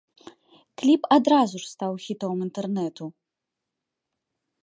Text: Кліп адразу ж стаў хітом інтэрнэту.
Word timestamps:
Кліп 0.81 1.01
адразу 1.17 1.55
ж 1.65 1.69
стаў 1.73 1.93
хітом 2.07 2.35
інтэрнэту. 2.47 3.05